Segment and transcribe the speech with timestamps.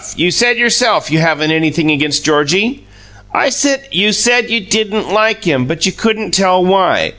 [0.15, 2.81] You said yourself you haven't anything against Georgie."
[3.35, 7.09] "I said" "You said you didn't like him, but you couldn't tell why.